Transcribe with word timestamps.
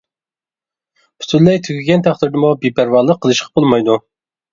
پۈتۈنلەي 1.23 1.59
تۈگىگەن 1.67 2.03
تەقدىردىمۇ، 2.07 2.49
بىپەرۋالىق 2.63 3.21
قىلىشقا 3.27 3.53
بولمايدۇ. 3.61 3.99